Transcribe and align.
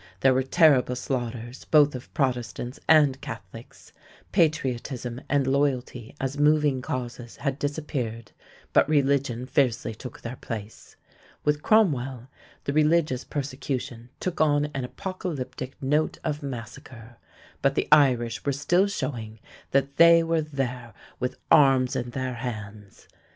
there 0.21 0.33
were 0.33 0.41
terrible 0.41 0.95
slaughters 0.95 1.63
both 1.65 1.93
of 1.93 2.11
Protestants 2.15 2.79
and 2.89 3.21
Catholics. 3.21 3.93
Patriotism 4.31 5.21
and 5.29 5.45
loyalty 5.45 6.15
as 6.19 6.39
moving 6.39 6.81
causes 6.81 7.35
had 7.35 7.59
disappeared, 7.59 8.31
but 8.73 8.89
religion 8.89 9.45
fiercely 9.45 9.93
took 9.93 10.21
their 10.21 10.37
place. 10.37 10.95
With 11.43 11.61
Cromwell, 11.61 12.29
the 12.63 12.73
religious 12.73 13.23
persecution 13.23 14.09
took 14.19 14.41
on 14.41 14.71
an 14.73 14.85
apocalyptic 14.85 15.75
note 15.83 16.17
of 16.23 16.41
massacre, 16.41 17.17
but 17.61 17.75
the 17.75 17.87
Irish 17.91 18.43
were 18.43 18.51
still 18.53 18.87
showing 18.87 19.39
that 19.69 19.97
they 19.97 20.23
were 20.23 20.41
there 20.41 20.95
with 21.19 21.37
arms 21.51 21.95
in 21.95 22.09
their 22.09 22.33
hands. 22.33 23.07